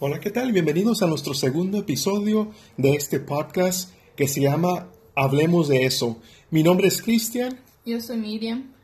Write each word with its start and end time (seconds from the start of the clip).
Hola, 0.00 0.20
¿qué 0.20 0.30
tal? 0.30 0.52
Bienvenidos 0.52 1.02
a 1.02 1.08
nuestro 1.08 1.34
segundo 1.34 1.78
episodio 1.78 2.52
de 2.76 2.92
este 2.92 3.18
podcast 3.18 3.90
que 4.14 4.28
se 4.28 4.40
llama 4.40 4.92
Hablemos 5.16 5.66
de 5.66 5.86
eso. 5.86 6.20
Mi 6.52 6.62
nombre 6.62 6.86
es 6.86 7.02
Cristian. 7.02 7.58
Yo 7.84 8.00
soy 8.00 8.18
Miriam. 8.18 8.74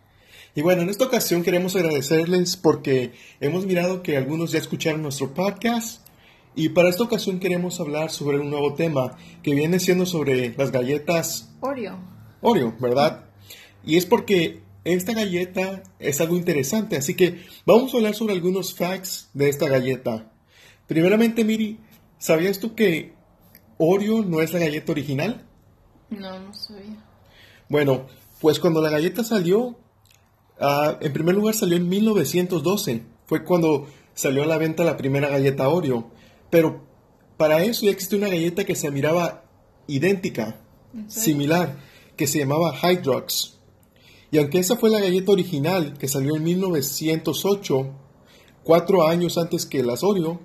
Y 0.56 0.62
bueno, 0.62 0.82
en 0.82 0.88
esta 0.88 1.04
ocasión 1.04 1.44
queremos 1.44 1.76
agradecerles 1.76 2.56
porque 2.56 3.12
hemos 3.38 3.64
mirado 3.64 4.02
que 4.02 4.16
algunos 4.16 4.50
ya 4.50 4.58
escucharon 4.58 5.02
nuestro 5.02 5.32
podcast 5.34 6.04
y 6.56 6.70
para 6.70 6.88
esta 6.88 7.04
ocasión 7.04 7.38
queremos 7.38 7.78
hablar 7.78 8.10
sobre 8.10 8.40
un 8.40 8.50
nuevo 8.50 8.74
tema 8.74 9.16
que 9.44 9.54
viene 9.54 9.78
siendo 9.78 10.06
sobre 10.06 10.52
las 10.56 10.72
galletas 10.72 11.54
Oreo. 11.60 11.96
Oreo, 12.40 12.74
¿verdad? 12.80 13.26
Y 13.84 13.98
es 13.98 14.04
porque 14.04 14.62
esta 14.82 15.12
galleta 15.12 15.84
es 16.00 16.20
algo 16.20 16.34
interesante, 16.34 16.96
así 16.96 17.14
que 17.14 17.40
vamos 17.64 17.94
a 17.94 17.98
hablar 17.98 18.16
sobre 18.16 18.34
algunos 18.34 18.74
facts 18.74 19.30
de 19.32 19.48
esta 19.48 19.68
galleta. 19.68 20.33
Primeramente, 20.86 21.44
Miri, 21.44 21.78
¿sabías 22.18 22.58
tú 22.58 22.74
que 22.74 23.14
Oreo 23.78 24.22
no 24.22 24.40
es 24.40 24.52
la 24.52 24.58
galleta 24.60 24.92
original? 24.92 25.46
No, 26.10 26.38
no 26.38 26.54
sabía. 26.54 27.04
Bueno, 27.68 28.06
pues 28.40 28.60
cuando 28.60 28.82
la 28.82 28.90
galleta 28.90 29.24
salió, 29.24 29.76
ah, 30.60 30.98
en 31.00 31.12
primer 31.12 31.34
lugar 31.34 31.54
salió 31.54 31.76
en 31.76 31.88
1912. 31.88 33.02
Fue 33.26 33.44
cuando 33.44 33.86
salió 34.14 34.42
a 34.42 34.46
la 34.46 34.58
venta 34.58 34.84
la 34.84 34.96
primera 34.96 35.28
galleta 35.28 35.68
Oreo. 35.68 36.10
Pero 36.50 36.84
para 37.36 37.62
eso 37.64 37.86
ya 37.86 37.92
existe 37.92 38.16
una 38.16 38.28
galleta 38.28 38.64
que 38.64 38.76
se 38.76 38.90
miraba 38.90 39.44
idéntica, 39.86 40.60
similar, 41.08 41.76
que 42.16 42.26
se 42.26 42.38
llamaba 42.38 42.74
Hydrox. 42.80 43.58
Y 44.30 44.38
aunque 44.38 44.58
esa 44.58 44.76
fue 44.76 44.90
la 44.90 45.00
galleta 45.00 45.32
original 45.32 45.96
que 45.98 46.08
salió 46.08 46.36
en 46.36 46.44
1908, 46.44 47.86
cuatro 48.62 49.06
años 49.06 49.38
antes 49.38 49.66
que 49.66 49.82
las 49.82 50.02
Oreo, 50.02 50.40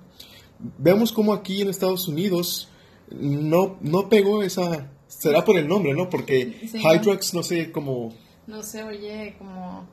vemos 0.78 1.12
como 1.12 1.32
aquí 1.32 1.62
en 1.62 1.68
Estados 1.68 2.08
Unidos 2.08 2.68
no, 3.10 3.76
no 3.80 4.08
pegó 4.08 4.42
esa... 4.42 4.90
Será 5.08 5.44
por 5.44 5.58
el 5.58 5.66
nombre, 5.66 5.92
¿no? 5.92 6.08
Porque 6.08 6.68
Sí. 6.70 6.78
Hydrox 6.78 7.34
no 7.34 7.42
sé 7.42 7.72
como... 7.72 8.14
No 8.46 8.62
se 8.62 8.82
oye 8.82 9.34
como 9.38 9.86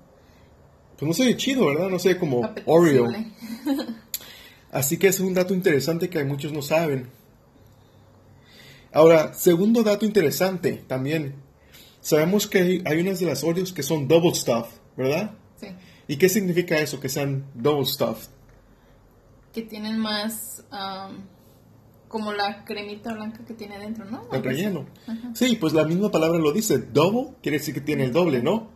Pues 0.97 1.07
no 1.07 1.13
se 1.13 1.25
ve 1.25 1.37
chido, 1.37 1.65
¿verdad? 1.65 1.89
No 1.89 1.99
sé 1.99 2.17
como 2.17 2.41
Oreo. 2.65 3.07
Así 4.71 4.97
que 4.97 5.07
es 5.07 5.19
un 5.19 5.33
dato 5.33 5.53
interesante 5.53 6.09
que 6.09 6.23
muchos 6.23 6.53
no 6.53 6.61
saben. 6.61 7.09
Ahora, 8.93 9.33
segundo 9.33 9.83
dato 9.83 10.05
interesante 10.05 10.83
también. 10.87 11.35
Sabemos 12.01 12.47
que 12.47 12.59
hay, 12.59 12.83
hay 12.85 12.99
unas 12.99 13.19
de 13.19 13.25
las 13.25 13.43
Oreos 13.43 13.73
que 13.73 13.83
son 13.83 14.07
double 14.07 14.33
stuffed, 14.33 14.79
¿verdad? 14.95 15.31
Sí. 15.59 15.67
¿Y 16.07 16.17
qué 16.17 16.29
significa 16.29 16.77
eso, 16.77 16.99
que 16.99 17.09
sean 17.09 17.45
double 17.53 17.85
stuffed? 17.85 18.29
Que 19.57 19.63
tienen 19.63 19.97
más 19.97 20.63
am, 20.69 21.23
como 22.07 22.31
la 22.31 22.63
cremita 22.63 23.11
blanca 23.15 23.43
que 23.43 23.55
tiene 23.55 23.79
dentro, 23.79 24.05
¿no? 24.05 24.27
El 24.31 24.43
relleno. 24.43 24.85
Ajá. 25.07 25.31
Sí, 25.33 25.57
pues 25.59 25.73
la 25.73 25.83
misma 25.83 26.11
palabra 26.11 26.37
lo 26.37 26.51
dice. 26.51 26.77
Double 26.77 27.33
quiere 27.41 27.57
decir 27.57 27.73
que 27.73 27.81
tiene 27.81 28.03
el 28.03 28.11
doble, 28.11 28.43
¿no? 28.43 28.69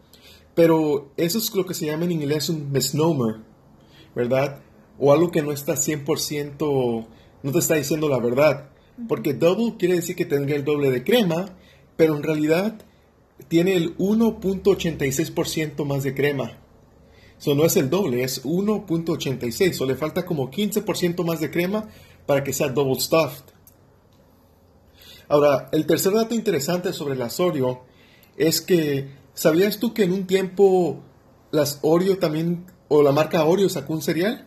Pero 0.55 1.11
eso 1.17 1.37
es 1.37 1.53
lo 1.53 1.67
que 1.67 1.75
se 1.75 1.85
llama 1.85 2.05
en 2.05 2.13
inglés 2.13 2.49
un 2.49 2.71
misnomer, 2.71 3.41
¿verdad? 4.15 4.61
O 4.97 5.13
algo 5.13 5.29
que 5.29 5.43
no 5.43 5.51
está 5.51 5.73
100%, 5.75 7.07
no 7.43 7.51
te 7.51 7.59
está 7.59 7.75
diciendo 7.75 8.09
la 8.09 8.17
verdad. 8.17 8.71
Porque 9.07 9.35
double 9.35 9.75
quiere 9.77 9.93
decir 9.93 10.15
que 10.15 10.25
tendría 10.25 10.55
el 10.55 10.65
doble 10.65 10.89
de 10.89 11.03
crema, 11.03 11.45
pero 11.95 12.17
en 12.17 12.23
realidad 12.23 12.81
tiene 13.49 13.75
el 13.75 13.95
1.86% 13.99 15.85
más 15.85 16.01
de 16.01 16.15
crema. 16.15 16.57
Eso 17.41 17.55
no 17.55 17.65
es 17.65 17.75
el 17.75 17.89
doble, 17.89 18.23
es 18.23 18.45
1.86. 18.45 19.81
O 19.81 19.85
le 19.87 19.95
falta 19.95 20.23
como 20.23 20.51
15% 20.51 21.25
más 21.25 21.39
de 21.39 21.49
crema 21.49 21.87
para 22.27 22.43
que 22.43 22.53
sea 22.53 22.69
double 22.69 22.99
stuffed. 22.99 23.45
Ahora, 25.27 25.67
el 25.71 25.87
tercer 25.87 26.13
dato 26.13 26.35
interesante 26.35 26.93
sobre 26.93 27.15
las 27.15 27.39
Oreo 27.39 27.83
es 28.37 28.61
que, 28.61 29.09
¿sabías 29.33 29.79
tú 29.79 29.91
que 29.91 30.03
en 30.03 30.11
un 30.11 30.27
tiempo 30.27 31.01
las 31.49 31.79
Oreo 31.81 32.19
también, 32.19 32.67
o 32.89 33.01
la 33.01 33.11
marca 33.11 33.43
Oreo 33.43 33.69
sacó 33.69 33.93
un 33.93 34.03
cereal? 34.03 34.45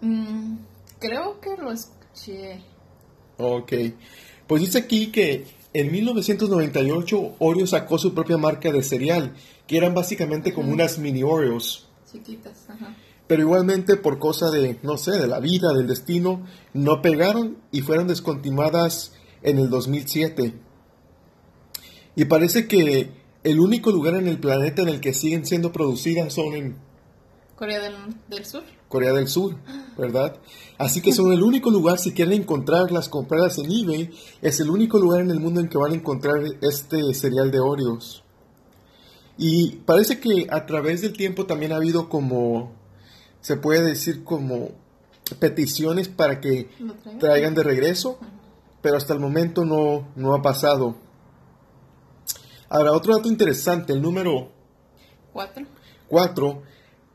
Mm, 0.00 0.58
creo 1.00 1.40
que 1.40 1.56
lo 1.56 1.72
escuché. 1.72 2.62
Ok. 3.36 3.72
Pues 4.46 4.62
dice 4.62 4.78
aquí 4.78 5.10
que 5.10 5.44
en 5.72 5.92
1998 5.92 7.36
Oreo 7.38 7.66
sacó 7.66 7.98
su 7.98 8.14
propia 8.14 8.36
marca 8.36 8.72
de 8.72 8.82
cereal, 8.82 9.34
que 9.66 9.76
eran 9.76 9.94
básicamente 9.94 10.52
como 10.52 10.72
unas 10.72 10.98
mini 10.98 11.22
Oreos. 11.22 11.88
Chiquitas, 12.10 12.68
ajá. 12.68 12.96
Pero 13.26 13.42
igualmente 13.42 13.96
por 13.96 14.18
cosa 14.18 14.50
de, 14.50 14.78
no 14.82 14.96
sé, 14.96 15.12
de 15.12 15.28
la 15.28 15.38
vida, 15.38 15.72
del 15.72 15.86
destino, 15.86 16.44
no 16.74 17.00
pegaron 17.00 17.58
y 17.70 17.82
fueron 17.82 18.08
descontinuadas 18.08 19.12
en 19.42 19.58
el 19.58 19.70
2007. 19.70 20.54
Y 22.16 22.24
parece 22.24 22.66
que 22.66 23.12
el 23.44 23.60
único 23.60 23.92
lugar 23.92 24.16
en 24.16 24.26
el 24.26 24.40
planeta 24.40 24.82
en 24.82 24.88
el 24.88 25.00
que 25.00 25.14
siguen 25.14 25.46
siendo 25.46 25.70
producidas 25.70 26.32
son 26.32 26.54
en 26.54 26.76
Corea 27.54 27.78
del, 27.78 27.94
del 28.28 28.44
Sur. 28.44 28.64
Corea 28.90 29.12
del 29.12 29.28
Sur, 29.28 29.54
¿verdad? 29.96 30.36
Así 30.76 31.00
que 31.00 31.12
son 31.12 31.32
el 31.32 31.44
único 31.44 31.70
lugar, 31.70 31.98
si 32.00 32.12
quieren 32.12 32.42
encontrarlas, 32.42 33.08
comprarlas 33.08 33.56
en 33.58 33.70
eBay, 33.70 34.10
es 34.42 34.58
el 34.58 34.68
único 34.68 34.98
lugar 34.98 35.20
en 35.20 35.30
el 35.30 35.38
mundo 35.38 35.60
en 35.60 35.68
que 35.68 35.78
van 35.78 35.92
a 35.92 35.94
encontrar 35.94 36.42
este 36.60 37.14
cereal 37.14 37.52
de 37.52 37.60
Oreos. 37.60 38.24
Y 39.38 39.76
parece 39.86 40.18
que 40.18 40.48
a 40.50 40.66
través 40.66 41.02
del 41.02 41.12
tiempo 41.12 41.46
también 41.46 41.70
ha 41.72 41.76
habido 41.76 42.08
como, 42.08 42.72
se 43.40 43.56
puede 43.56 43.82
decir 43.82 44.24
como 44.24 44.72
peticiones 45.38 46.08
para 46.08 46.40
que 46.40 46.68
traigan 47.20 47.54
de 47.54 47.62
regreso, 47.62 48.18
pero 48.82 48.96
hasta 48.96 49.14
el 49.14 49.20
momento 49.20 49.64
no, 49.64 50.08
no 50.16 50.34
ha 50.34 50.42
pasado. 50.42 50.96
Ahora, 52.68 52.90
otro 52.90 53.16
dato 53.16 53.28
interesante, 53.28 53.92
el 53.92 54.02
número 54.02 54.50
Cuatro. 55.32 55.64
4 56.08 56.62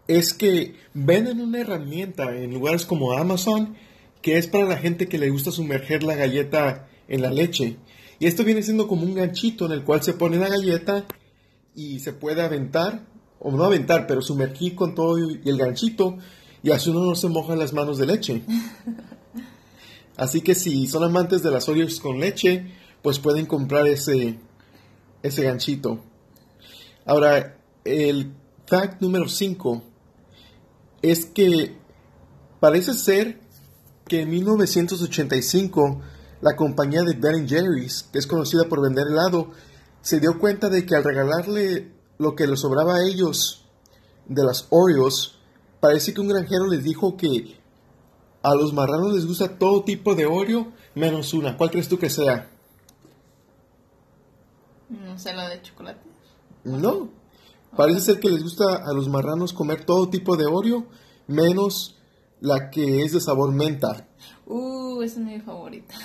es 0.07 0.33
que 0.33 0.75
venden 0.93 1.41
una 1.41 1.61
herramienta 1.61 2.35
en 2.35 2.53
lugares 2.53 2.85
como 2.85 3.13
Amazon 3.13 3.75
que 4.21 4.37
es 4.37 4.47
para 4.47 4.65
la 4.65 4.77
gente 4.77 5.07
que 5.07 5.19
le 5.19 5.29
gusta 5.29 5.51
sumerger 5.51 6.03
la 6.03 6.15
galleta 6.15 6.87
en 7.07 7.21
la 7.21 7.29
leche. 7.29 7.77
Y 8.17 8.25
esto 8.25 8.43
viene 8.43 8.63
siendo 8.63 8.87
como 8.87 9.03
un 9.03 9.13
ganchito 9.13 9.67
en 9.67 9.71
el 9.71 9.83
cual 9.83 10.01
se 10.01 10.13
pone 10.13 10.37
la 10.37 10.49
galleta 10.49 11.05
y 11.75 11.99
se 11.99 12.11
puede 12.11 12.41
aventar, 12.41 13.05
o 13.39 13.51
no 13.51 13.63
aventar, 13.63 14.07
pero 14.07 14.23
sumergir 14.23 14.73
con 14.73 14.95
todo 14.95 15.19
y 15.19 15.41
el 15.45 15.57
ganchito 15.57 16.17
y 16.63 16.71
así 16.71 16.89
uno 16.89 17.05
no 17.05 17.13
se 17.13 17.29
moja 17.29 17.55
las 17.55 17.73
manos 17.73 17.99
de 17.99 18.07
leche. 18.07 18.41
Así 20.17 20.41
que 20.41 20.55
si 20.55 20.87
son 20.87 21.03
amantes 21.03 21.43
de 21.43 21.51
las 21.51 21.69
Oreos 21.69 21.99
con 21.99 22.19
leche, 22.19 22.71
pues 23.03 23.19
pueden 23.19 23.45
comprar 23.45 23.85
ese, 23.85 24.39
ese 25.21 25.43
ganchito. 25.43 25.99
Ahora, 27.05 27.57
el 27.83 28.31
fact 28.65 29.01
número 29.01 29.29
5 29.29 29.83
es 31.11 31.25
que 31.25 31.77
parece 32.59 32.93
ser 32.93 33.39
que 34.07 34.21
en 34.21 34.29
1985 34.29 36.01
la 36.41 36.55
compañía 36.55 37.01
de 37.03 37.13
Ben 37.13 37.47
Jerry's, 37.47 38.03
que 38.11 38.19
es 38.19 38.27
conocida 38.27 38.65
por 38.65 38.81
vender 38.81 39.07
helado, 39.07 39.51
se 40.01 40.19
dio 40.19 40.39
cuenta 40.39 40.69
de 40.69 40.85
que 40.85 40.95
al 40.95 41.03
regalarle 41.03 41.91
lo 42.17 42.35
que 42.35 42.47
les 42.47 42.59
sobraba 42.59 42.95
a 42.95 43.03
ellos 43.03 43.65
de 44.27 44.43
las 44.43 44.67
Oreos, 44.69 45.39
parece 45.79 46.13
que 46.13 46.21
un 46.21 46.27
granjero 46.27 46.67
les 46.67 46.83
dijo 46.83 47.17
que 47.17 47.57
a 48.43 48.53
los 48.53 48.73
marranos 48.73 49.13
les 49.13 49.25
gusta 49.25 49.57
todo 49.57 49.83
tipo 49.83 50.13
de 50.13 50.25
Oreo 50.25 50.71
menos 50.93 51.33
una. 51.33 51.57
¿Cuál 51.57 51.71
crees 51.71 51.87
tú 51.87 51.97
que 51.97 52.09
sea? 52.09 52.49
No 54.89 55.17
sé, 55.17 55.33
la 55.33 55.49
de 55.49 55.61
chocolate. 55.61 56.01
No. 56.63 57.09
Parece 57.75 58.01
ser 58.01 58.19
que 58.19 58.29
les 58.29 58.43
gusta 58.43 58.75
a 58.75 58.93
los 58.93 59.09
marranos 59.09 59.53
comer 59.53 59.83
todo 59.83 60.09
tipo 60.09 60.37
de 60.37 60.45
Oreo, 60.45 60.85
menos 61.27 61.97
la 62.39 62.69
que 62.69 63.03
es 63.03 63.11
de 63.11 63.19
sabor 63.19 63.51
menta. 63.51 64.07
Uh, 64.45 65.01
esa 65.01 65.19
es 65.19 65.25
mi 65.25 65.39
favorita. 65.39 65.95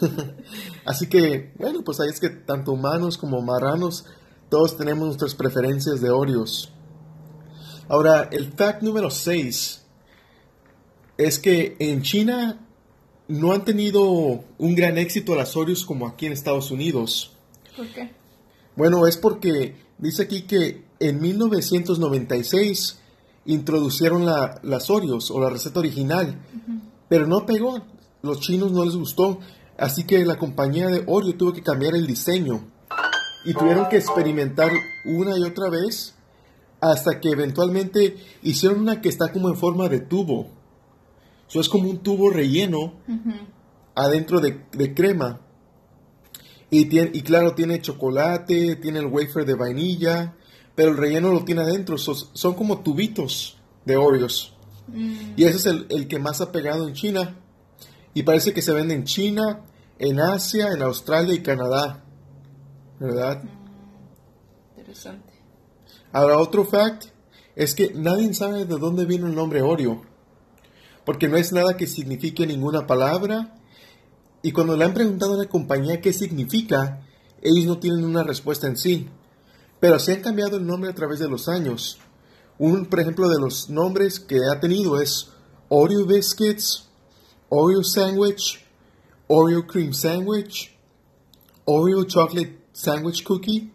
Así 0.84 1.08
que, 1.08 1.52
bueno, 1.58 1.82
pues 1.84 2.00
ahí 2.00 2.08
es 2.08 2.20
que 2.20 2.30
tanto 2.30 2.72
humanos 2.72 3.18
como 3.18 3.42
marranos, 3.42 4.06
todos 4.48 4.76
tenemos 4.76 5.06
nuestras 5.06 5.34
preferencias 5.34 6.00
de 6.00 6.10
Oreos. 6.10 6.72
Ahora, 7.88 8.28
el 8.32 8.52
fact 8.52 8.82
número 8.82 9.10
6 9.10 9.84
es 11.18 11.38
que 11.38 11.76
en 11.80 12.02
China 12.02 12.66
no 13.28 13.52
han 13.52 13.64
tenido 13.64 14.02
un 14.58 14.74
gran 14.74 14.96
éxito 14.96 15.34
las 15.34 15.56
Oreos 15.56 15.84
como 15.84 16.06
aquí 16.06 16.26
en 16.26 16.32
Estados 16.32 16.70
Unidos. 16.70 17.36
¿Por 17.76 17.88
qué? 17.88 18.12
Bueno, 18.76 19.06
es 19.06 19.16
porque 19.16 19.76
dice 19.98 20.22
aquí 20.22 20.42
que 20.42 20.83
en 21.00 21.20
1996 21.20 22.98
introducieron 23.46 24.24
la, 24.26 24.60
las 24.62 24.90
Oreos 24.90 25.30
o 25.30 25.40
la 25.40 25.50
receta 25.50 25.80
original, 25.80 26.40
pero 27.08 27.26
no 27.26 27.46
pegó. 27.46 27.82
Los 28.22 28.40
chinos 28.40 28.72
no 28.72 28.84
les 28.84 28.96
gustó, 28.96 29.38
así 29.76 30.04
que 30.04 30.24
la 30.24 30.38
compañía 30.38 30.88
de 30.88 31.04
Oreo 31.06 31.36
tuvo 31.36 31.52
que 31.52 31.62
cambiar 31.62 31.94
el 31.94 32.06
diseño 32.06 32.64
y 33.44 33.52
tuvieron 33.52 33.88
que 33.88 33.96
experimentar 33.96 34.70
una 35.04 35.36
y 35.36 35.42
otra 35.42 35.68
vez 35.68 36.14
hasta 36.80 37.20
que 37.20 37.30
eventualmente 37.30 38.16
hicieron 38.42 38.80
una 38.80 39.00
que 39.00 39.08
está 39.08 39.30
como 39.32 39.48
en 39.48 39.56
forma 39.56 39.88
de 39.88 40.00
tubo. 40.00 40.48
So, 41.48 41.60
es 41.60 41.68
como 41.68 41.90
un 41.90 41.98
tubo 41.98 42.30
relleno 42.30 42.94
adentro 43.94 44.40
de, 44.40 44.64
de 44.72 44.94
crema. 44.94 45.40
Y, 46.70 46.86
tiene, 46.86 47.10
y 47.12 47.22
claro, 47.22 47.54
tiene 47.54 47.80
chocolate, 47.80 48.76
tiene 48.76 48.98
el 48.98 49.06
wafer 49.06 49.44
de 49.44 49.54
vainilla, 49.54 50.34
pero 50.74 50.90
el 50.90 50.96
relleno 50.96 51.30
lo 51.30 51.44
tiene 51.44 51.62
adentro. 51.62 51.98
So, 51.98 52.14
son 52.14 52.54
como 52.54 52.80
tubitos 52.80 53.58
de 53.84 53.96
Oreos. 53.96 54.54
Y 55.36 55.44
ese 55.44 55.56
es 55.56 55.66
el, 55.66 55.86
el 55.88 56.08
que 56.08 56.18
más 56.18 56.40
ha 56.40 56.52
pegado 56.52 56.86
en 56.86 56.94
China. 56.94 57.36
Y 58.12 58.22
parece 58.22 58.52
que 58.52 58.62
se 58.62 58.72
vende 58.72 58.94
en 58.94 59.04
China, 59.04 59.62
en 59.98 60.20
Asia, 60.20 60.68
en 60.72 60.82
Australia 60.82 61.34
y 61.34 61.42
Canadá. 61.42 62.04
¿Verdad? 63.00 63.42
Interesante. 64.76 65.32
Ahora, 66.12 66.38
otro 66.38 66.64
fact 66.64 67.06
es 67.56 67.74
que 67.74 67.92
nadie 67.94 68.32
sabe 68.34 68.64
de 68.64 68.78
dónde 68.78 69.04
viene 69.04 69.26
el 69.26 69.34
nombre 69.34 69.62
Oreo. 69.62 70.02
Porque 71.04 71.28
no 71.28 71.36
es 71.36 71.52
nada 71.52 71.76
que 71.76 71.86
signifique 71.86 72.46
ninguna 72.46 72.86
palabra. 72.86 73.54
Y 74.42 74.52
cuando 74.52 74.76
le 74.76 74.84
han 74.84 74.94
preguntado 74.94 75.34
a 75.34 75.38
la 75.38 75.48
compañía 75.48 76.00
qué 76.00 76.12
significa, 76.12 77.02
ellos 77.42 77.66
no 77.66 77.78
tienen 77.78 78.04
una 78.04 78.22
respuesta 78.22 78.66
en 78.66 78.76
sí. 78.76 79.08
Pero 79.84 79.98
se 79.98 80.14
han 80.14 80.22
cambiado 80.22 80.56
el 80.56 80.66
nombre 80.66 80.88
a 80.88 80.94
través 80.94 81.18
de 81.18 81.28
los 81.28 81.46
años. 81.46 81.98
Un, 82.58 82.86
por 82.86 83.00
ejemplo, 83.00 83.28
de 83.28 83.38
los 83.38 83.68
nombres 83.68 84.18
que 84.18 84.38
ha 84.50 84.58
tenido 84.58 84.98
es 84.98 85.28
Oreo 85.68 86.06
Biscuits, 86.06 86.88
Oreo 87.50 87.84
Sandwich, 87.84 88.64
Oreo 89.26 89.66
Cream 89.66 89.92
Sandwich, 89.92 90.74
Oreo 91.66 92.04
Chocolate 92.04 92.64
Sandwich 92.72 93.24
Cookie. 93.24 93.74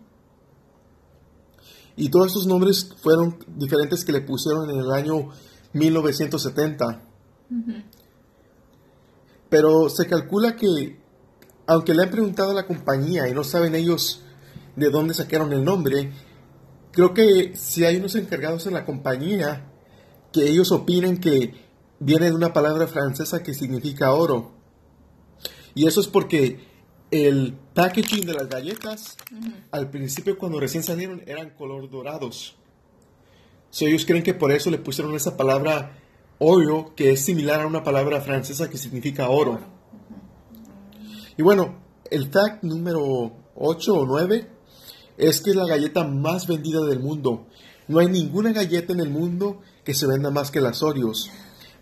Y 1.95 2.09
todos 2.09 2.29
estos 2.29 2.47
nombres 2.47 2.91
fueron 3.03 3.37
diferentes 3.45 4.03
que 4.03 4.11
le 4.11 4.21
pusieron 4.21 4.67
en 4.67 4.79
el 4.79 4.89
año 4.89 5.29
1970. 5.73 7.03
Pero 9.47 9.89
se 9.89 10.07
calcula 10.07 10.55
que, 10.55 10.99
aunque 11.67 11.93
le 11.93 12.01
han 12.01 12.09
preguntado 12.09 12.49
a 12.49 12.55
la 12.55 12.65
compañía 12.65 13.29
y 13.29 13.33
no 13.35 13.43
saben 13.43 13.75
ellos 13.75 14.23
de 14.79 14.89
dónde 14.89 15.13
sacaron 15.13 15.53
el 15.53 15.63
nombre, 15.63 16.11
creo 16.91 17.13
que 17.13 17.55
si 17.55 17.85
hay 17.85 17.97
unos 17.97 18.15
encargados 18.15 18.65
en 18.65 18.73
la 18.73 18.85
compañía 18.85 19.71
que 20.31 20.47
ellos 20.47 20.71
opinen 20.71 21.19
que 21.19 21.53
viene 21.99 22.27
de 22.27 22.35
una 22.35 22.53
palabra 22.53 22.87
francesa 22.87 23.43
que 23.43 23.53
significa 23.53 24.13
oro. 24.13 24.51
Y 25.75 25.87
eso 25.87 26.01
es 26.01 26.07
porque 26.07 26.59
el 27.11 27.57
packaging 27.73 28.25
de 28.25 28.33
las 28.33 28.47
galletas, 28.49 29.17
al 29.71 29.89
principio 29.89 30.37
cuando 30.37 30.59
recién 30.59 30.83
salieron, 30.83 31.23
eran 31.25 31.51
color 31.51 31.89
dorados. 31.89 32.55
So, 33.71 33.85
ellos 33.85 34.05
creen 34.05 34.23
que 34.23 34.33
por 34.33 34.51
eso 34.51 34.71
le 34.71 34.79
pusieron 34.79 35.13
esa 35.15 35.37
palabra 35.37 35.95
Oreo, 36.39 36.95
que 36.95 37.11
es 37.11 37.25
similar 37.25 37.61
a 37.61 37.67
una 37.67 37.83
palabra 37.83 38.21
francesa 38.21 38.69
que 38.69 38.77
significa 38.77 39.29
oro. 39.29 39.59
Y 41.37 41.41
bueno, 41.41 41.75
el 42.09 42.29
fact 42.31 42.63
número 42.63 43.33
8 43.55 43.93
o 43.93 44.05
9 44.05 44.47
es 45.19 45.41
que 45.41 45.51
es 45.51 45.55
la 45.55 45.67
galleta 45.67 46.03
más 46.03 46.47
vendida 46.47 46.83
del 46.85 46.99
mundo. 46.99 47.45
No 47.87 47.99
hay 47.99 48.07
ninguna 48.07 48.53
galleta 48.53 48.93
en 48.93 49.01
el 49.01 49.09
mundo 49.09 49.61
que 49.83 49.93
se 49.93 50.07
venda 50.07 50.31
más 50.31 50.49
que 50.49 50.61
las 50.61 50.81
Oreos. 50.81 51.29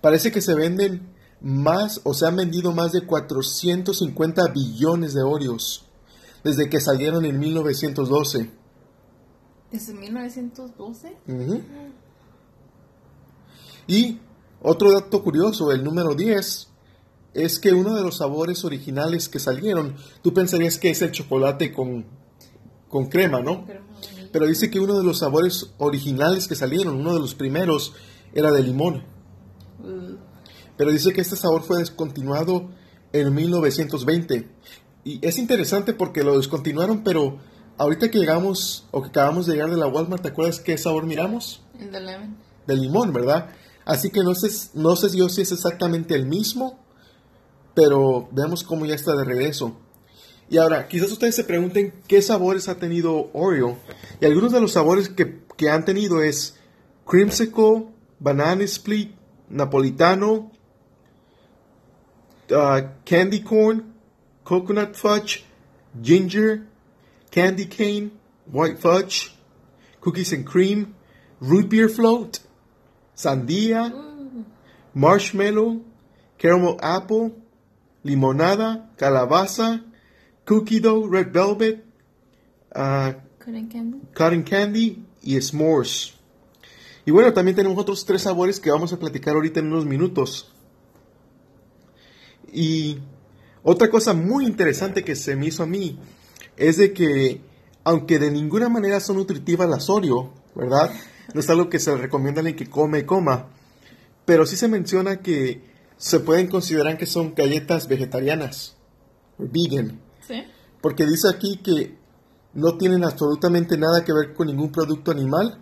Parece 0.01 0.31
que 0.31 0.41
se 0.41 0.55
venden 0.55 1.13
más 1.39 2.01
o 2.03 2.13
se 2.13 2.25
han 2.25 2.35
vendido 2.35 2.71
más 2.73 2.91
de 2.91 3.05
450 3.05 4.47
billones 4.47 5.13
de 5.13 5.21
Oreos 5.21 5.85
desde 6.43 6.69
que 6.69 6.81
salieron 6.81 7.25
en 7.25 7.39
1912. 7.39 8.49
¿Desde 9.71 9.93
1912? 9.93 11.17
Ujú. 11.27 11.61
Y 13.85 14.19
otro 14.61 14.91
dato 14.91 15.23
curioso, 15.23 15.71
el 15.71 15.83
número 15.83 16.15
10, 16.15 16.69
es 17.33 17.59
que 17.59 17.73
uno 17.73 17.95
de 17.95 18.01
los 18.01 18.17
sabores 18.17 18.65
originales 18.65 19.29
que 19.29 19.39
salieron, 19.39 19.95
tú 20.21 20.33
pensarías 20.33 20.77
que 20.77 20.89
es 20.89 21.01
el 21.01 21.11
chocolate 21.11 21.73
con, 21.73 22.05
con 22.89 23.07
crema, 23.07 23.41
¿no? 23.41 23.65
Pero 24.31 24.45
dice 24.45 24.69
que 24.69 24.79
uno 24.79 24.97
de 24.97 25.03
los 25.03 25.19
sabores 25.19 25.73
originales 25.77 26.47
que 26.47 26.55
salieron, 26.55 26.95
uno 26.95 27.13
de 27.13 27.19
los 27.19 27.35
primeros, 27.35 27.93
era 28.33 28.51
de 28.51 28.63
limón. 28.63 29.03
Pero 30.77 30.91
dice 30.91 31.13
que 31.13 31.21
este 31.21 31.35
sabor 31.35 31.63
fue 31.63 31.79
descontinuado 31.79 32.69
en 33.13 33.33
1920. 33.33 34.49
Y 35.03 35.25
es 35.25 35.37
interesante 35.37 35.93
porque 35.93 36.23
lo 36.23 36.37
descontinuaron, 36.37 37.03
pero 37.03 37.39
ahorita 37.77 38.11
que 38.11 38.19
llegamos, 38.19 38.85
o 38.91 39.01
que 39.01 39.09
acabamos 39.09 39.45
de 39.47 39.53
llegar 39.53 39.69
de 39.69 39.77
la 39.77 39.87
Walmart, 39.87 40.21
¿te 40.21 40.29
acuerdas 40.29 40.59
qué 40.59 40.77
sabor 40.77 41.05
miramos? 41.05 41.61
el 41.79 41.91
de 41.91 42.01
lemon. 42.01 42.37
De 42.65 42.75
limón, 42.75 43.13
¿verdad? 43.13 43.49
Así 43.85 44.09
que 44.09 44.21
no 44.21 44.35
sé, 44.35 44.49
no 44.73 44.95
sé 44.95 45.15
yo 45.15 45.29
si 45.29 45.41
es 45.41 45.51
exactamente 45.51 46.13
el 46.13 46.25
mismo, 46.25 46.79
pero 47.73 48.27
veamos 48.31 48.63
cómo 48.63 48.85
ya 48.85 48.95
está 48.95 49.15
de 49.15 49.23
regreso. 49.23 49.77
Y 50.49 50.57
ahora, 50.57 50.87
quizás 50.87 51.11
ustedes 51.11 51.35
se 51.35 51.43
pregunten 51.43 51.93
qué 52.07 52.21
sabores 52.21 52.69
ha 52.69 52.75
tenido 52.75 53.29
Oreo. 53.33 53.77
Y 54.21 54.25
algunos 54.25 54.51
de 54.51 54.61
los 54.61 54.71
sabores 54.71 55.09
que, 55.09 55.41
que 55.57 55.69
han 55.69 55.83
tenido 55.83 56.21
es 56.21 56.57
Creamsicle, 57.05 57.87
Banana 58.19 58.63
Split, 58.63 59.11
Napolitano, 59.49 60.51
uh, 62.51 62.81
Candy 63.05 63.41
Corn, 63.41 63.93
Coconut 64.43 64.95
Fudge, 64.95 65.43
Ginger, 66.01 66.63
Candy 67.29 67.65
Cane, 67.65 68.11
White 68.51 68.79
Fudge, 68.79 69.35
Cookies 69.99 70.31
and 70.31 70.45
Cream, 70.45 70.95
Root 71.41 71.69
Beer 71.69 71.89
Float, 71.89 72.39
Sandía, 73.15 73.91
Marshmallow, 74.93 75.81
Caramel 76.37 76.77
Apple, 76.81 77.35
Limonada, 78.05 78.89
Calabaza, 78.97 79.83
Cookie 80.47 80.79
Dough, 80.79 81.11
Red 81.11 81.33
Velvet, 81.33 81.83
uh, 82.73 83.11
Cotton 83.37 83.67
candy. 83.67 83.97
Cotton 84.15 84.43
Candy 84.43 85.05
y 85.21 85.41
S'mores. 85.41 86.13
Y 87.05 87.11
bueno, 87.11 87.33
también 87.33 87.55
tenemos 87.55 87.77
otros 87.77 88.05
tres 88.05 88.21
sabores 88.21 88.59
que 88.59 88.71
vamos 88.71 88.93
a 88.93 88.99
platicar 88.99 89.35
ahorita 89.35 89.59
en 89.59 89.67
unos 89.67 89.85
minutos. 89.85 90.53
Y 92.51 92.99
otra 93.61 93.89
cosa 93.89 94.13
muy 94.13 94.45
interesante 94.45 95.03
que 95.03 95.15
se 95.15 95.35
me 95.35 95.47
hizo 95.47 95.63
a 95.63 95.67
mí 95.67 95.99
es 96.55 96.77
de 96.77 96.93
que, 96.93 97.41
aunque 97.83 98.17
de 98.17 98.31
ninguna 98.31 98.69
manera 98.69 99.01
son 99.01 99.17
nutritivas 99.17 99.69
las 99.69 99.89
Oreo, 99.89 100.33
¿verdad? 100.55 100.93
No 101.33 101.41
es 101.41 101.49
algo 101.49 101.69
que 101.69 101.79
se 101.79 101.95
recomienda 101.95 102.39
a 102.39 102.41
alguien 102.41 102.55
que 102.55 102.69
come 102.69 102.99
y 102.99 103.03
coma. 103.03 103.49
Pero 104.23 104.45
sí 104.45 104.55
se 104.55 104.69
menciona 104.69 105.21
que 105.21 105.61
se 105.97 106.21
pueden 106.21 106.47
considerar 106.47 106.97
que 106.97 107.05
son 107.05 107.35
galletas 107.35 107.89
vegetarianas, 107.89 108.77
vegan. 109.37 110.06
¿Sí? 110.27 110.43
Porque 110.81 111.05
dice 111.05 111.29
aquí 111.29 111.57
que 111.57 111.97
no 112.53 112.77
tienen 112.77 113.03
absolutamente 113.03 113.77
nada 113.77 114.03
que 114.03 114.13
ver 114.13 114.33
con 114.33 114.47
ningún 114.47 114.71
producto 114.71 115.11
animal. 115.11 115.59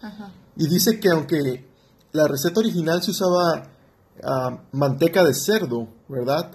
Ajá. 0.00 0.32
Y 0.56 0.68
dice 0.68 0.98
que 1.00 1.08
aunque 1.10 1.68
la 2.12 2.26
receta 2.26 2.60
original 2.60 3.02
se 3.02 3.10
usaba 3.12 3.70
ah, 4.24 4.62
manteca 4.72 5.22
de 5.24 5.34
cerdo, 5.34 5.88
¿verdad? 6.08 6.52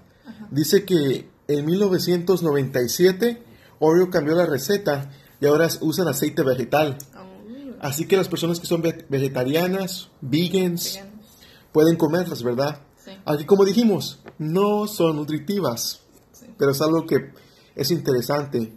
Dice 0.51 0.83
que 0.86 1.29
en 1.48 1.65
1997 1.65 3.43
Oreo 3.79 4.10
cambió 4.10 4.36
la 4.36 4.45
receta 4.45 5.12
y 5.39 5.45
ahora 5.45 5.67
usan 5.81 6.07
aceite 6.07 6.43
vegetal. 6.43 6.98
Oh, 7.17 7.24
Así 7.81 8.05
que 8.07 8.15
las 8.17 8.29
personas 8.29 8.60
que 8.60 8.67
son 8.67 8.81
ve- 8.81 9.05
vegetarianas, 9.10 10.10
vegans, 10.22 10.93
veganos. 10.95 11.25
pueden 11.74 11.95
comerlas, 11.98 12.43
¿verdad? 12.43 12.79
Sí. 13.03 13.12
Aquí 13.25 13.45
como 13.45 13.65
dijimos, 13.65 14.19
no 14.38 14.88
son 14.88 15.17
nutritivas, 15.17 16.01
Sí. 16.31 16.45
pero 16.57 16.72
es 16.72 16.81
algo 16.81 17.05
que 17.05 17.31
es 17.75 17.91
interesante. 17.91 18.73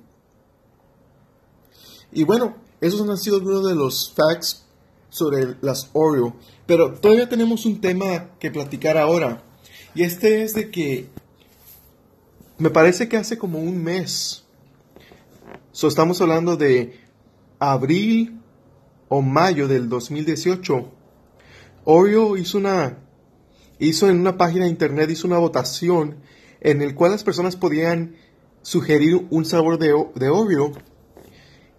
Y 2.13 2.25
bueno, 2.25 2.57
esos 2.81 3.09
han 3.09 3.19
sido 3.19 3.37
algunos 3.37 3.67
de 3.67 3.75
los 3.75 4.13
facts 4.15 4.65
sobre 5.09 5.57
las 5.61 5.91
Oreo. 5.93 6.37
Pero 6.67 6.95
todavía 6.95 7.29
tenemos 7.29 7.67
un 7.67 7.81
tema 7.81 8.31
que 8.39 8.51
platicar 8.51 8.97
ahora. 8.97 9.43
Y 9.95 10.03
este 10.03 10.43
es 10.43 10.55
de 10.55 10.71
que 10.71 11.09
me 12.59 12.71
parece 12.71 13.09
que 13.09 13.17
hace 13.17 13.39
como 13.39 13.59
un 13.59 13.83
mes. 13.83 14.45
So, 15.73 15.89
estamos 15.89 16.21
hablando 16.21 16.57
de 16.57 17.01
abril 17.59 18.41
o 19.09 19.23
mayo 19.23 19.69
del 19.69 19.89
2018. 19.89 20.93
Oreo 21.85 22.37
hizo 22.37 22.59
una 22.59 22.99
hizo 23.79 24.09
en 24.09 24.21
una 24.21 24.39
página 24.39 24.65
de 24.65 24.71
internet 24.71 25.11
hizo 25.11 25.27
una 25.27 25.39
votación 25.39 26.17
en 26.61 26.81
el 26.81 26.95
cual 26.95 27.13
las 27.13 27.25
personas 27.25 27.57
podían 27.57 28.17
sugerir 28.67 29.29
un 29.31 29.45
sabor 29.45 29.79
de, 29.79 29.95
de 30.17 30.29
Oreo. 30.29 30.73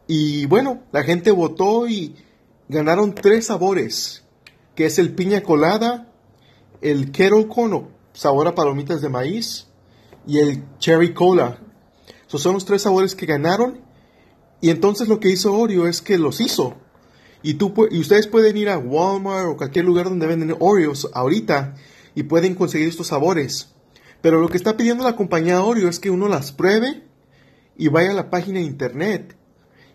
Y 0.08 0.46
bueno 0.46 0.84
la 0.94 1.04
gente 1.04 1.32
votó 1.32 1.86
y 1.86 2.16
ganaron 2.70 3.14
tres 3.14 3.48
sabores 3.48 4.24
que 4.74 4.86
es 4.86 4.98
el 4.98 5.14
piña 5.14 5.44
colada 5.44 6.14
el 6.80 7.12
kettle 7.12 7.50
corn 7.50 7.74
o 7.74 7.92
sabor 8.14 8.48
a 8.48 8.56
palomitas 8.56 9.02
de 9.02 9.10
maíz 9.10 9.68
y 10.26 10.38
el 10.38 10.64
cherry 10.80 11.14
cola. 11.14 11.60
Esos 12.26 12.42
son 12.42 12.54
los 12.54 12.64
tres 12.64 12.84
sabores 12.84 13.16
que 13.16 13.26
ganaron 13.26 13.82
y 14.62 14.70
entonces 14.70 15.10
lo 15.10 15.20
que 15.20 15.30
hizo 15.30 15.54
Oreo 15.54 15.88
es 15.88 16.02
que 16.02 16.18
los 16.18 16.40
hizo. 16.40 16.76
Y, 17.44 17.56
tú, 17.56 17.74
y 17.92 18.00
ustedes 18.00 18.28
pueden 18.28 18.56
ir 18.56 18.70
a 18.70 18.78
Walmart 18.78 19.50
o 19.50 19.58
cualquier 19.58 19.84
lugar 19.84 20.06
donde 20.06 20.26
venden 20.26 20.56
Oreos 20.60 21.10
ahorita 21.14 21.76
y 22.16 22.24
pueden 22.24 22.56
conseguir 22.56 22.88
estos 22.88 23.08
sabores. 23.08 23.76
Pero 24.28 24.42
lo 24.42 24.50
que 24.50 24.58
está 24.58 24.76
pidiendo 24.76 25.06
la 25.06 25.16
compañía 25.16 25.64
Oreo 25.64 25.88
es 25.88 26.00
que 26.02 26.10
uno 26.10 26.28
las 26.28 26.52
pruebe 26.52 27.02
y 27.78 27.88
vaya 27.88 28.12
a 28.12 28.14
la 28.14 28.30
página 28.30 28.60
de 28.60 28.66
internet 28.66 29.38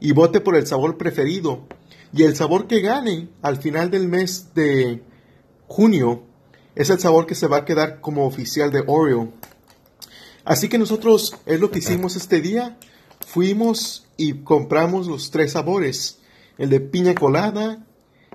y 0.00 0.12
vote 0.12 0.40
por 0.40 0.56
el 0.56 0.66
sabor 0.66 0.96
preferido. 0.96 1.66
Y 2.14 2.22
el 2.22 2.34
sabor 2.34 2.66
que 2.66 2.80
gane 2.80 3.28
al 3.42 3.58
final 3.58 3.90
del 3.90 4.08
mes 4.08 4.54
de 4.54 5.02
junio 5.66 6.22
es 6.74 6.88
el 6.88 6.98
sabor 6.98 7.26
que 7.26 7.34
se 7.34 7.46
va 7.46 7.58
a 7.58 7.64
quedar 7.66 8.00
como 8.00 8.24
oficial 8.24 8.70
de 8.70 8.82
Oreo. 8.86 9.34
Así 10.46 10.70
que 10.70 10.78
nosotros 10.78 11.36
es 11.44 11.60
lo 11.60 11.70
que 11.70 11.80
hicimos 11.80 12.16
este 12.16 12.40
día. 12.40 12.78
Fuimos 13.26 14.06
y 14.16 14.44
compramos 14.44 15.08
los 15.08 15.30
tres 15.30 15.52
sabores. 15.52 16.20
El 16.56 16.70
de 16.70 16.80
piña 16.80 17.14
colada, 17.14 17.84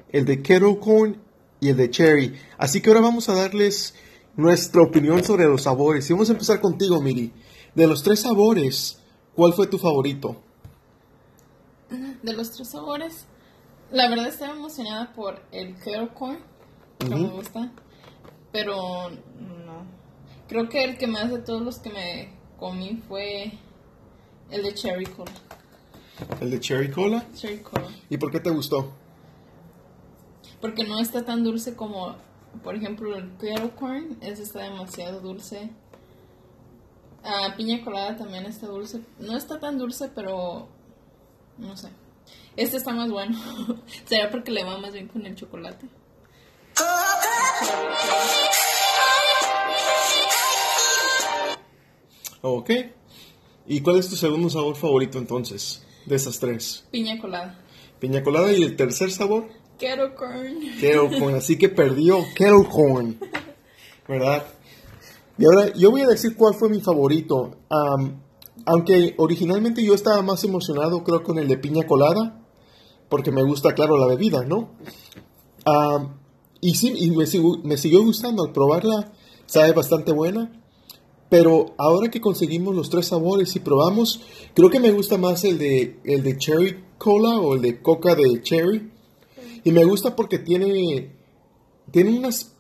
el 0.10 0.26
de 0.26 0.44
kettle 0.44 0.78
corn 0.80 1.18
y 1.60 1.70
el 1.70 1.78
de 1.78 1.90
cherry. 1.90 2.36
Así 2.60 2.82
que 2.82 2.92
ahora 2.92 3.02
vamos 3.02 3.30
a 3.30 3.34
darles 3.34 3.96
nuestra 4.38 4.84
opinión 4.84 5.24
sobre 5.24 5.46
los 5.46 5.64
sabores. 5.64 6.10
Y 6.10 6.14
vamos 6.14 6.30
a 6.30 6.34
empezar 6.34 6.62
contigo, 6.62 7.02
Miri. 7.02 7.34
De 7.76 7.86
los 7.86 8.02
tres 8.04 8.22
sabores, 8.22 9.02
¿cuál 9.36 9.54
fue 9.54 9.68
tu 9.68 9.78
favorito? 9.78 10.42
De 12.24 12.34
los 12.34 12.52
tres 12.52 12.70
sabores, 12.70 13.26
la 13.92 14.10
verdad 14.10 14.28
estaba 14.28 14.54
emocionada 14.54 15.14
por 15.14 15.42
el 15.52 15.76
kettle 15.76 16.10
corn, 16.14 16.40
que 17.00 17.10
me 17.10 17.30
gusta, 17.30 17.72
pero 18.52 19.10
no. 19.10 19.86
Creo 20.48 20.70
que 20.70 20.84
el 20.84 20.98
que 20.98 21.08
más 21.08 21.30
de 21.30 21.40
todos 21.40 21.62
los 21.62 21.80
que 21.80 21.90
me 21.90 22.34
comí 22.58 23.02
fue 23.08 23.54
el 24.50 24.64
de 24.64 24.74
cherry 24.74 25.06
cola. 25.06 25.32
¿El 26.42 26.52
de 26.52 26.60
cherry 26.60 26.90
cola? 26.90 27.26
Cherry 27.36 27.60
cola. 27.60 27.88
¿Y 28.10 28.18
por 28.18 28.32
qué 28.32 28.40
te 28.40 28.50
gustó? 28.50 28.92
Porque 30.60 30.84
no 30.84 31.00
está 31.00 31.24
tan 31.24 31.44
dulce 31.44 31.76
como, 31.76 32.16
por 32.64 32.76
ejemplo, 32.76 33.16
el 33.16 33.32
kettle 33.38 33.72
corn. 33.72 34.18
Ese 34.22 34.44
está 34.44 34.64
demasiado 34.64 35.20
dulce. 35.20 35.70
Ah, 37.24 37.54
piña 37.58 37.84
colada 37.84 38.16
también 38.16 38.46
está 38.46 38.68
dulce. 38.68 39.02
No 39.20 39.36
está 39.36 39.60
tan 39.60 39.78
dulce, 39.78 40.10
pero 40.14 40.68
no 41.58 41.76
sé. 41.76 41.90
Este 42.56 42.78
está 42.78 42.92
más 42.94 43.10
bueno. 43.10 43.38
Será 44.06 44.30
porque 44.30 44.52
le 44.52 44.64
va 44.64 44.78
más 44.78 44.94
bien 44.94 45.08
con 45.08 45.26
el 45.26 45.36
chocolate. 45.36 45.88
Ok. 52.42 52.72
¿Y 53.68 53.82
cuál 53.82 53.98
es 53.98 54.10
tu 54.10 54.16
segundo 54.16 54.50
sabor 54.50 54.76
favorito 54.76 55.18
entonces? 55.18 55.86
De 56.06 56.16
esas 56.16 56.40
tres. 56.40 56.86
Piña 56.92 57.20
colada. 57.20 57.60
Piña 58.00 58.24
colada 58.24 58.54
y 58.54 58.64
el 58.64 58.76
tercer 58.76 59.12
sabor. 59.12 59.50
Kettle 59.78 60.16
corn. 60.16 60.60
Kettle 60.80 61.20
corn. 61.20 61.36
Así 61.36 61.58
que 61.58 61.70
perdió 61.70 62.20
kettle 62.36 62.68
corn. 62.70 63.18
¿Verdad? 64.08 64.46
Y 65.38 65.46
ahora 65.46 65.74
yo 65.74 65.92
voy 65.92 66.02
a 66.02 66.08
decir 66.08 66.36
cuál 66.36 66.56
fue 66.56 66.70
mi 66.70 66.82
favorito. 66.82 67.58
Am, 67.70 68.22
aunque 68.66 69.14
originalmente 69.18 69.84
yo 69.84 69.94
estaba 69.94 70.22
más 70.22 70.44
emocionado, 70.44 71.04
creo, 71.04 71.24
con 71.24 71.38
el 71.38 71.48
de 71.48 71.58
piña 71.58 71.86
colada, 71.86 72.44
porque 73.08 73.32
me 73.32 73.44
gusta, 73.44 73.74
claro, 73.74 73.98
la 73.98 74.08
bebida, 74.08 74.44
¿no? 74.44 74.72
Am, 75.66 76.18
y 76.60 76.76
sí, 76.76 76.94
y 76.96 77.12
me, 77.12 77.26
me 77.64 77.78
siguió 77.78 78.04
gustando 78.04 78.44
al 78.44 78.52
probarla, 78.52 79.14
sabe 79.46 79.74
bastante 79.74 80.12
buena. 80.12 80.52
Pero 81.30 81.76
ahora 81.78 82.10
que 82.10 82.22
conseguimos 82.22 82.76
los 82.76 82.90
tres 82.90 83.08
sabores 83.08 83.56
y 83.56 83.60
probamos, 83.60 84.22
creo 84.54 84.70
que 84.70 84.80
me 84.80 84.92
gusta 84.92 85.18
más 85.18 85.44
el 85.44 85.58
de, 85.58 86.00
el 86.06 86.24
de 86.24 86.38
cherry 86.38 86.84
cola 86.98 87.38
o 87.38 87.56
el 87.56 87.62
de 87.62 87.82
coca 87.82 88.16
de 88.16 88.42
cherry. 88.42 88.92
Y 89.64 89.72
me 89.72 89.86
gusta 89.86 90.16
porque 90.16 90.40
tiene, 90.40 91.16
tiene 91.92 92.18
unas 92.18 92.54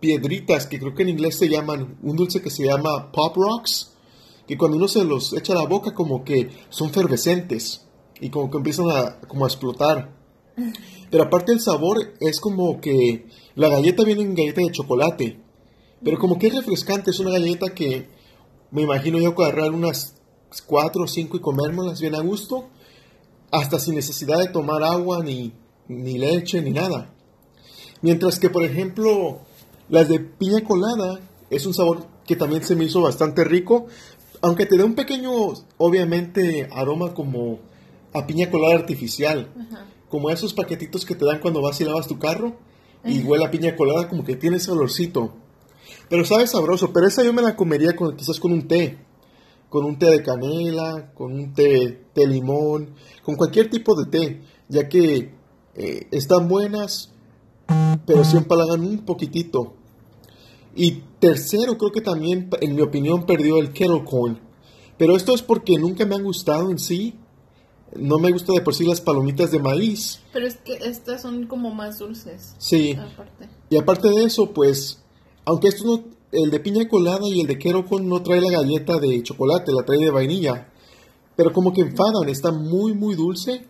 piedritas 0.00 0.66
que 0.66 0.78
creo 0.78 0.94
que 0.94 1.02
en 1.02 1.10
inglés 1.10 1.36
se 1.36 1.48
llaman, 1.48 1.98
un 2.02 2.16
dulce 2.16 2.40
que 2.40 2.50
se 2.50 2.64
llama 2.64 3.10
pop 3.12 3.36
rocks, 3.36 3.92
que 4.46 4.56
cuando 4.56 4.76
uno 4.76 4.88
se 4.88 5.04
los 5.04 5.32
echa 5.32 5.52
a 5.52 5.56
la 5.56 5.66
boca 5.66 5.94
como 5.94 6.24
que 6.24 6.50
son 6.70 6.90
fervescentes 6.90 7.86
y 8.20 8.30
como 8.30 8.50
que 8.50 8.58
empiezan 8.58 8.90
a, 8.90 9.20
como 9.20 9.44
a 9.44 9.48
explotar. 9.48 10.16
Pero 11.10 11.24
aparte 11.24 11.52
el 11.52 11.60
sabor 11.60 12.14
es 12.20 12.40
como 12.40 12.80
que 12.80 13.26
la 13.54 13.68
galleta 13.68 14.04
viene 14.04 14.22
en 14.22 14.34
galleta 14.34 14.60
de 14.60 14.72
chocolate, 14.72 15.40
pero 16.02 16.18
como 16.18 16.38
que 16.38 16.48
es 16.48 16.54
refrescante, 16.54 17.10
es 17.10 17.20
una 17.20 17.30
galleta 17.30 17.74
que 17.74 18.08
me 18.70 18.82
imagino 18.82 19.18
yo 19.18 19.30
agarrar 19.30 19.72
unas 19.72 20.14
cuatro 20.66 21.04
o 21.04 21.06
cinco 21.06 21.36
y 21.36 21.40
comérmelas 21.40 22.00
bien 22.00 22.14
a 22.14 22.20
gusto, 22.20 22.68
hasta 23.50 23.78
sin 23.78 23.94
necesidad 23.94 24.38
de 24.38 24.48
tomar 24.48 24.82
agua, 24.82 25.22
ni, 25.22 25.52
ni 25.88 26.18
leche, 26.18 26.60
ni 26.62 26.70
nada. 26.70 27.12
Mientras 28.02 28.38
que, 28.38 28.50
por 28.50 28.64
ejemplo, 28.64 29.40
las 29.88 30.08
de 30.08 30.20
piña 30.20 30.62
colada 30.62 31.20
es 31.50 31.66
un 31.66 31.74
sabor 31.74 32.06
que 32.26 32.36
también 32.36 32.62
se 32.62 32.76
me 32.76 32.84
hizo 32.84 33.00
bastante 33.00 33.42
rico, 33.44 33.86
aunque 34.40 34.66
te 34.66 34.76
da 34.76 34.84
un 34.84 34.94
pequeño, 34.94 35.32
obviamente, 35.78 36.68
aroma 36.70 37.14
como 37.14 37.58
a 38.12 38.26
piña 38.26 38.50
colada 38.50 38.74
artificial, 38.74 39.48
como 40.08 40.30
esos 40.30 40.54
paquetitos 40.54 41.04
que 41.04 41.14
te 41.14 41.24
dan 41.24 41.40
cuando 41.40 41.62
vas 41.62 41.80
y 41.80 41.84
lavas 41.84 42.06
tu 42.06 42.18
carro 42.18 42.56
y 43.04 43.22
huele 43.22 43.44
a 43.44 43.50
piña 43.50 43.76
colada, 43.76 44.08
como 44.08 44.24
que 44.24 44.36
tiene 44.36 44.58
ese 44.58 44.70
olorcito. 44.70 45.34
Pero 46.08 46.24
sabe 46.24 46.46
sabroso, 46.46 46.92
pero 46.92 47.06
esa 47.06 47.24
yo 47.24 47.32
me 47.32 47.42
la 47.42 47.56
comería 47.56 47.96
con, 47.96 48.16
quizás 48.16 48.38
con 48.38 48.52
un 48.52 48.68
té, 48.68 48.98
con 49.68 49.84
un 49.84 49.98
té 49.98 50.10
de 50.10 50.22
canela, 50.22 51.12
con 51.14 51.32
un 51.32 51.52
té 51.52 52.04
de 52.14 52.26
limón, 52.26 52.94
con 53.22 53.36
cualquier 53.36 53.70
tipo 53.70 53.94
de 53.94 54.06
té, 54.10 54.42
ya 54.68 54.88
que 54.88 55.37
eh, 55.78 56.08
están 56.10 56.48
buenas, 56.48 57.12
pero 58.04 58.24
sí 58.24 58.36
empalagan 58.36 58.80
un 58.80 58.98
poquitito. 59.04 59.74
Y 60.74 61.02
tercero, 61.20 61.78
creo 61.78 61.92
que 61.92 62.00
también, 62.00 62.50
en 62.60 62.74
mi 62.74 62.82
opinión, 62.82 63.26
perdió 63.26 63.58
el 63.58 63.72
kettle 63.72 64.04
corn. 64.04 64.40
Pero 64.96 65.16
esto 65.16 65.34
es 65.34 65.42
porque 65.42 65.76
nunca 65.78 66.04
me 66.04 66.16
han 66.16 66.24
gustado 66.24 66.70
en 66.70 66.78
sí. 66.78 67.14
No 67.96 68.18
me 68.18 68.32
gusta 68.32 68.52
de 68.52 68.60
por 68.60 68.74
sí 68.74 68.84
las 68.84 69.00
palomitas 69.00 69.52
de 69.52 69.60
maíz. 69.60 70.20
Pero 70.32 70.46
es 70.48 70.56
que 70.56 70.74
estas 70.74 71.22
son 71.22 71.46
como 71.46 71.72
más 71.72 72.00
dulces. 72.00 72.54
Sí. 72.58 72.92
Aparte. 72.92 73.48
Y 73.70 73.76
aparte 73.76 74.08
de 74.08 74.24
eso, 74.24 74.52
pues, 74.52 75.02
aunque 75.44 75.68
esto 75.68 75.84
no, 75.84 76.04
el 76.32 76.50
de 76.50 76.60
piña 76.60 76.88
colada 76.88 77.26
y 77.28 77.40
el 77.40 77.46
de 77.46 77.56
kettle 77.56 77.84
corn 77.84 78.08
no 78.08 78.22
trae 78.22 78.40
la 78.40 78.50
galleta 78.50 78.98
de 78.98 79.22
chocolate, 79.22 79.72
la 79.72 79.84
trae 79.84 79.98
de 79.98 80.10
vainilla. 80.10 80.68
Pero 81.36 81.52
como 81.52 81.72
que 81.72 81.82
enfadan, 81.82 82.28
está 82.28 82.50
muy, 82.50 82.94
muy 82.94 83.14
dulce. 83.14 83.64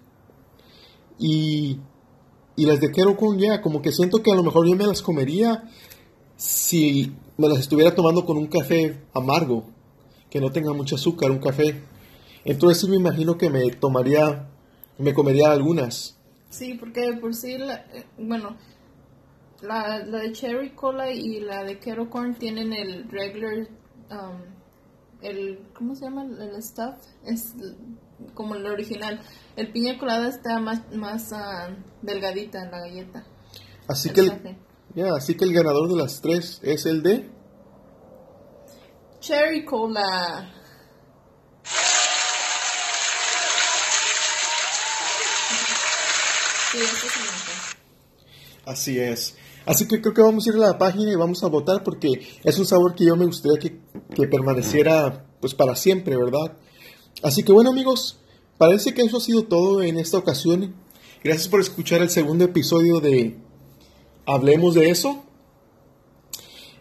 Y, 1.18 1.78
y 2.58 2.66
las 2.66 2.80
de 2.80 2.90
kettle 2.90 3.14
corn 3.14 3.38
ya, 3.38 3.62
como 3.62 3.80
que 3.80 3.92
siento 3.92 4.20
que 4.20 4.32
a 4.32 4.34
lo 4.34 4.42
mejor 4.42 4.66
yo 4.66 4.74
me 4.74 4.84
las 4.84 5.00
comería 5.00 5.62
si 6.36 7.12
me 7.36 7.48
las 7.48 7.60
estuviera 7.60 7.94
tomando 7.94 8.26
con 8.26 8.36
un 8.36 8.48
café 8.48 9.00
amargo, 9.14 9.64
que 10.28 10.40
no 10.40 10.50
tenga 10.50 10.72
mucho 10.72 10.96
azúcar, 10.96 11.30
un 11.30 11.38
café. 11.38 11.80
Entonces 12.44 12.80
sí 12.80 12.88
me 12.88 12.96
imagino 12.96 13.38
que 13.38 13.48
me 13.48 13.70
tomaría, 13.70 14.48
me 14.98 15.14
comería 15.14 15.52
algunas. 15.52 16.18
Sí, 16.50 16.74
porque 16.74 17.12
por 17.20 17.32
sí, 17.32 17.52
eh, 17.52 18.04
bueno, 18.18 18.56
la, 19.62 20.04
la 20.04 20.18
de 20.18 20.32
Cherry 20.32 20.70
Cola 20.70 21.12
y 21.12 21.38
la 21.38 21.62
de 21.62 21.78
Kettle 21.78 22.08
Corn 22.08 22.34
tienen 22.34 22.72
el 22.72 23.08
regular, 23.08 23.68
um, 24.10 24.42
el, 25.22 25.60
¿cómo 25.74 25.94
se 25.94 26.06
llama? 26.06 26.24
El 26.24 26.60
stuff, 26.60 26.96
es 27.24 27.54
como 28.34 28.54
el 28.54 28.66
original. 28.66 29.20
El 29.56 29.72
piña 29.72 29.98
colada 29.98 30.28
está 30.28 30.58
más, 30.60 30.82
más 30.92 31.32
ah, 31.32 31.70
delgadita 32.02 32.62
en 32.62 32.70
la 32.70 32.80
galleta. 32.80 33.24
Así 33.88 34.08
El 34.08 34.14
que 34.14 34.20
el, 34.20 34.56
ya, 34.94 35.14
así 35.14 35.36
que 35.36 35.44
el 35.44 35.52
ganador 35.52 35.88
de 35.88 35.96
las 35.96 36.20
tres 36.20 36.60
es 36.62 36.86
el 36.86 37.02
de 37.02 37.30
Cherry 39.20 39.64
Cola. 39.64 40.52
Sí, 46.70 46.78
este. 46.78 47.08
Así 48.66 49.00
es. 49.00 49.36
Así 49.64 49.88
que 49.88 50.00
creo 50.00 50.14
que 50.14 50.22
vamos 50.22 50.46
a 50.46 50.50
ir 50.50 50.56
a 50.56 50.68
la 50.68 50.78
página 50.78 51.12
y 51.12 51.16
vamos 51.16 51.42
a 51.42 51.48
votar 51.48 51.82
porque 51.82 52.26
es 52.44 52.58
un 52.58 52.66
sabor 52.66 52.94
que 52.94 53.04
yo 53.04 53.16
me 53.16 53.26
gustaría 53.26 53.58
que, 53.58 53.80
que 54.14 54.28
permaneciera 54.28 55.26
pues 55.40 55.54
para 55.54 55.74
siempre, 55.74 56.16
¿verdad? 56.16 56.56
Así 57.22 57.42
que 57.42 57.52
bueno 57.52 57.70
amigos, 57.70 58.20
parece 58.58 58.94
que 58.94 59.02
eso 59.02 59.16
ha 59.16 59.20
sido 59.20 59.44
todo 59.44 59.82
en 59.82 59.98
esta 59.98 60.18
ocasión. 60.18 60.74
Gracias 61.24 61.48
por 61.48 61.60
escuchar 61.60 62.00
el 62.00 62.10
segundo 62.10 62.44
episodio 62.44 63.00
de 63.00 63.36
Hablemos 64.24 64.74
de 64.74 64.90
eso. 64.90 65.24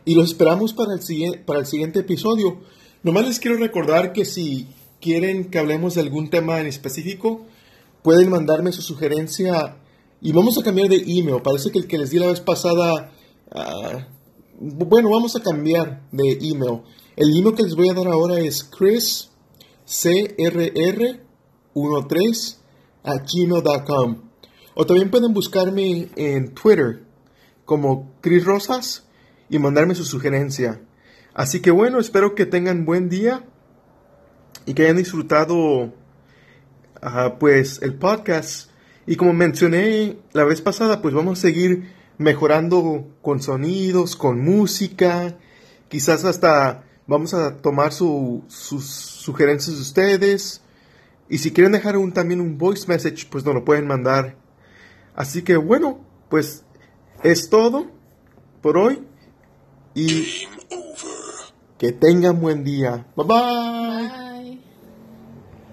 Y 0.05 0.15
los 0.15 0.29
esperamos 0.29 0.73
para 0.73 0.93
el, 0.93 1.01
siguiente, 1.01 1.39
para 1.39 1.59
el 1.59 1.65
siguiente 1.65 1.99
episodio. 1.99 2.59
Nomás 3.03 3.25
les 3.25 3.39
quiero 3.39 3.57
recordar 3.57 4.13
que 4.13 4.25
si 4.25 4.67
quieren 5.01 5.49
que 5.49 5.59
hablemos 5.59 5.95
de 5.95 6.01
algún 6.01 6.29
tema 6.29 6.59
en 6.59 6.67
específico, 6.67 7.45
pueden 8.03 8.29
mandarme 8.29 8.71
su 8.71 8.81
sugerencia 8.81 9.77
y 10.21 10.31
vamos 10.31 10.57
a 10.57 10.63
cambiar 10.63 10.89
de 10.89 10.97
email. 10.97 11.41
Parece 11.41 11.71
que 11.71 11.79
el 11.79 11.87
que 11.87 11.97
les 11.97 12.11
di 12.11 12.19
la 12.19 12.27
vez 12.27 12.41
pasada, 12.41 13.11
ah, 13.51 14.07
bueno, 14.59 15.09
vamos 15.09 15.35
a 15.35 15.41
cambiar 15.41 16.03
de 16.11 16.37
email. 16.41 16.81
El 17.15 17.35
email 17.35 17.55
que 17.55 17.63
les 17.63 17.75
voy 17.75 17.89
a 17.89 17.93
dar 17.93 18.07
ahora 18.07 18.39
es 18.39 18.63
chris, 18.63 19.26
crr13 19.87 22.57
a. 23.03 23.17
O 24.75 24.85
también 24.85 25.09
pueden 25.09 25.33
buscarme 25.33 26.09
en 26.15 26.53
Twitter 26.53 27.03
como 27.65 28.13
Chris 28.21 28.45
Rosas 28.45 29.07
y 29.49 29.57
mandarme 29.57 29.95
su 29.95 30.03
sugerencia. 30.03 30.81
Así 31.33 31.61
que 31.61 31.71
bueno, 31.71 31.99
espero 31.99 32.35
que 32.35 32.45
tengan 32.45 32.85
buen 32.85 33.09
día 33.09 33.43
y 34.65 34.73
que 34.73 34.83
hayan 34.83 34.97
disfrutado 34.97 35.93
pues 37.39 37.81
el 37.81 37.95
podcast. 37.95 38.69
Y 39.05 39.15
como 39.15 39.33
mencioné 39.33 40.17
la 40.33 40.43
vez 40.43 40.61
pasada, 40.61 41.01
pues 41.01 41.13
vamos 41.13 41.39
a 41.39 41.43
seguir 41.43 41.93
mejorando 42.17 43.07
con 43.21 43.41
sonidos, 43.41 44.15
con 44.15 44.43
música, 44.43 45.37
quizás 45.87 46.25
hasta 46.25 46.83
vamos 47.07 47.33
a 47.33 47.57
tomar 47.57 47.91
sus 47.93 48.43
sugerencias 48.85 49.75
de 49.75 49.81
ustedes. 49.81 50.61
Y 51.29 51.39
si 51.39 51.51
quieren 51.51 51.71
dejar 51.71 51.97
un, 51.97 52.13
también 52.13 52.39
un 52.39 52.57
voice 52.57 52.87
message, 52.87 53.27
pues 53.29 53.43
nos 53.43 53.55
lo 53.55 53.65
pueden 53.65 53.87
mandar. 53.87 54.37
Así 55.15 55.41
que 55.41 55.57
bueno, 55.57 55.99
pues 56.29 56.63
es 57.23 57.49
todo 57.49 57.87
por 58.61 58.77
hoy. 58.77 59.03
Y 59.95 60.27
que 61.77 61.91
tengan 61.91 62.39
buen 62.39 62.63
día. 62.63 63.07
bye. 63.15 63.25
bye. 63.25 64.26